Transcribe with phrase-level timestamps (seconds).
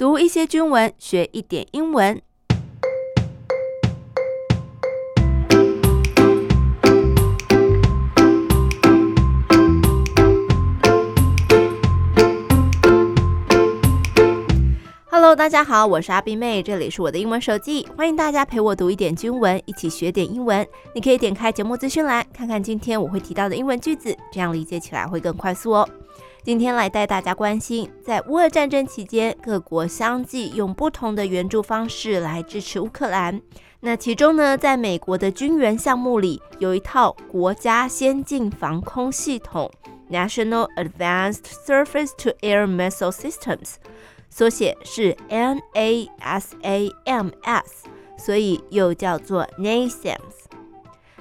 [0.00, 2.22] 读一些军文，学一点英文。
[15.10, 20.66] Hello，大家好，我是阿宾妹，这里是我的英文手记，欢迎大家陪我读一点军文，一起学点英文。
[20.94, 25.86] 你可以点开节目资讯栏，看看今天我会提到的英文句子，这样理解起来会更快速哦。
[26.42, 33.42] 今天来带大家关心，在乌俄战争期间，各国相继用不同的援助方式来支持乌克兰。
[33.80, 39.70] 那其中呢，在美国的军援项目里，有一套国家先进防空系统
[40.10, 43.74] （National Advanced Surface-to-Air Missile Systems）。
[44.30, 46.04] 缩写是 NASAMS，
[48.16, 50.49] 所以又叫做 NASAMS。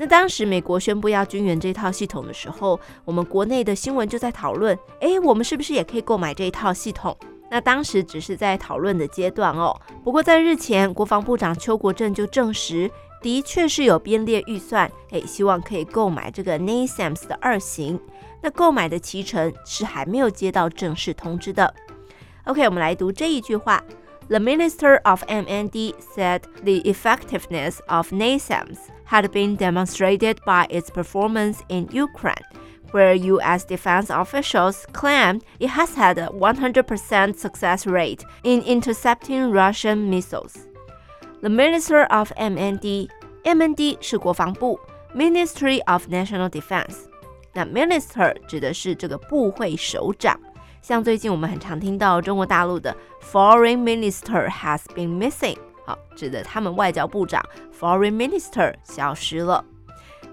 [0.00, 7.14] 那当时美国宣布要军援这套系统的时候，我们国内的新闻就在讨论：哎，我们是不是也可以购买这一套系统？
[7.50, 9.78] 那当时只是在讨论的阶段哦。
[10.02, 12.90] 不过在日前，国防部长邱国正就证实，
[13.20, 18.00] 的确是有编列预算，哎，希望可以购买这个 NASAMS 的二型。
[18.40, 21.74] 那购买的期程是还没有接到正式通知的。
[22.44, 23.84] OK，我们来读这一句话。
[24.28, 28.78] The Minister of MND said the effectiveness of NASAMS
[29.09, 32.43] had been demonstrated by its performance in Ukraine,
[32.91, 33.65] where U.S.
[33.65, 40.67] defense officials claimed it has had a 100% success rate in intercepting Russian missiles.
[41.41, 44.79] The Minister of MND，MND 是国防部，
[45.13, 47.07] Ministry of National Defense。
[47.53, 50.39] 那 Minister 指的是这个部会首长。
[50.81, 55.57] 像最近我们很常听到中国大陆的 Foreign Minister has been missing，
[55.89, 57.43] 好，指的他们外交部长
[57.79, 59.63] Foreign Minister 消失了。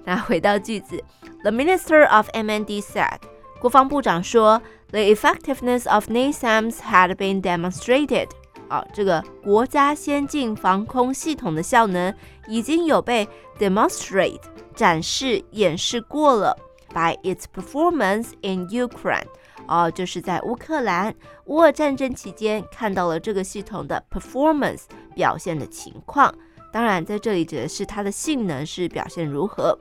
[0.04, 1.02] 那回到句子，
[1.42, 3.18] The Minister of MND said，
[3.60, 8.28] 国防部长说，The effectiveness of NASAMS had been demonstrated，
[8.68, 12.14] 好，这个国家先进防空系统的效能
[12.48, 14.40] 已经有被 demonstrate
[14.74, 16.56] 展示演示过了，
[16.92, 19.26] by its performance in Ukraine。
[19.67, 21.13] 哦，就是在乌克兰
[21.45, 24.83] 乌俄战争期间看到了这个系统的 performance
[25.13, 26.33] 表现的情况。
[26.71, 29.77] 当然，在这里指的是它的性能是表现如何。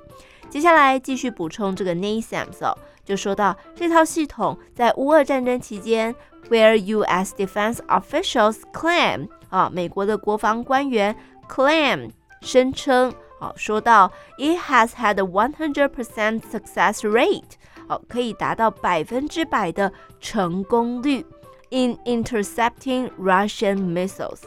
[0.48, 2.72] 接下来继续补充这个 NASAMS 哦，
[3.04, 6.14] 就说到这套系统在乌俄战争期间
[6.48, 7.34] ，where U.S.
[7.34, 11.14] defense officials claim 啊，美国的国防官员
[11.48, 12.10] claim
[12.40, 17.56] 声称，啊，说到 it has had a 100% success rate。
[17.88, 21.24] 好，可以达到百分之百的成功率。
[21.70, 24.42] In intercepting Russian missiles,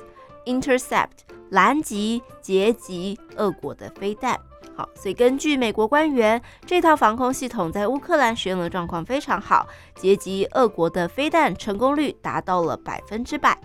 [0.46, 1.20] intercept
[1.50, 4.40] 拦截、截击俄国的飞弹。
[4.76, 13.60] 好，所以根据美国官员，这套防空系统在乌克兰使用的状况非常好，截击俄国的飞弹成功率达到了百分之百。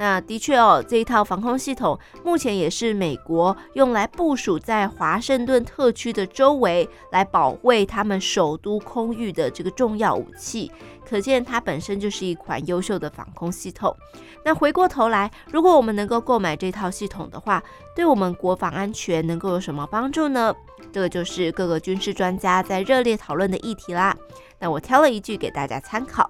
[0.00, 10.72] 那的确哦，这一套防空系统目前也是美国用来部署在华盛顿特区的周围，来保卫他们首都空域的这个重要武器。
[11.06, 13.94] 可见它本身就是一款优秀的防空系统。
[14.42, 17.62] 那回过头来，如果我们能够购买这套系统的话，
[17.94, 20.54] 对我们国防安全能够有什么帮助呢？
[20.90, 24.16] 这个就是各个军事专家在热烈讨论的议题啦。
[24.59, 26.29] 那我挑了一句给大家参考。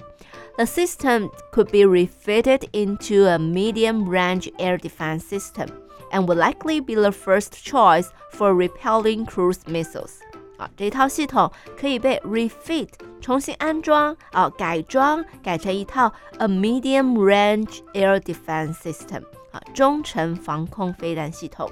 [0.58, 5.68] The system could be refitted into a medium-range air defense system
[6.12, 10.12] and would likely be the first choice for repelling cruise missiles.
[10.58, 12.88] 啊，这套系统可以被 refit
[13.20, 21.70] 重新安装啊，改装改成一套 a medium-range air defense system 啊，中程防空飞弹系统，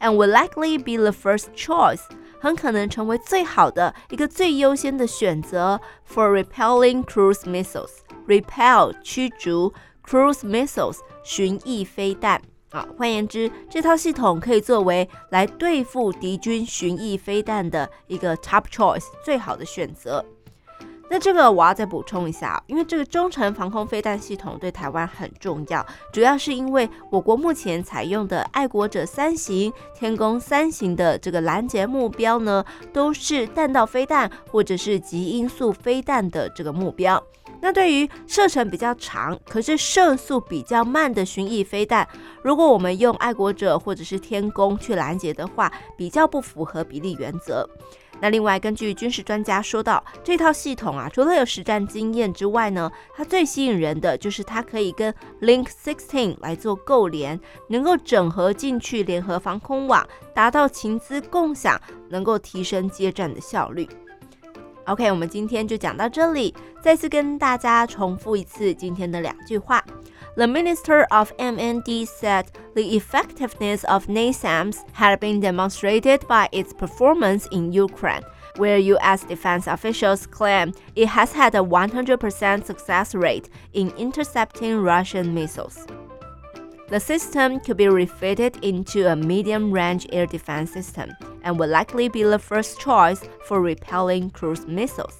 [0.00, 2.00] and would likely be the first choice
[2.39, 7.91] 很可能成为最好的一个最优先的选择 for repelling cruise missiles。
[8.27, 9.73] Repel 驱逐
[10.05, 20.23] cruise missiles 巡弋飞弹啊，换言之，这套系统可以作为来对付敌军巡弋飞弹的一个 top choice 最好的选择。
[21.09, 37.23] 那这个我要再补充一下，因为这个中程防空飞弹系统对台湾很重要，主要是因为我国目前采用的爱国者三型、天弓三型的这个拦截目标呢，都是弹道飞弹或者是极音速飞弹的这个目标。
[37.59, 42.07] 那对于射程比较长，可是射速比较慢的巡弋飞弹，
[42.43, 47.67] 如果我们用爱国者或者是天弓去拦截的话，比较不符合比例原则。
[48.19, 61.79] 那另外，根据军事专家说到，这套系统啊，除了有实战经验之外呢，它最吸引人的就是它可以跟 Link 16来做构联，能够整合进去联合防空网，达到情资共享，
[62.09, 63.87] 能够提升接战的效率。
[64.85, 66.55] OK，我们今天就讲到这里。
[66.81, 69.83] 再次跟大家重复一次今天的两句话
[70.36, 77.46] The Minister of MND said the effectiveness of NASAMS had been demonstrated by its performance
[77.52, 78.22] in Ukraine,
[78.56, 79.24] where U.S.
[79.24, 85.86] defense officials claim it has had a 100% success rate in intercepting Russian missiles.
[86.88, 91.10] The system could be refitted into a medium-range air defense system
[91.42, 95.18] and will likely be the first choice for repelling cruise missiles.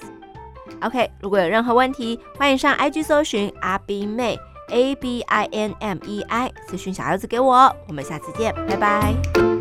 [0.83, 4.39] OK，如果有任何问题，欢迎上 IG 搜寻阿宾妹
[4.70, 7.76] A B I N M E I，私讯小柚子给我。
[7.88, 9.57] 我们下次见，拜拜。